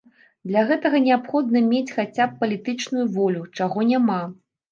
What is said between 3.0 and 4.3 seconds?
волю, чаго няма.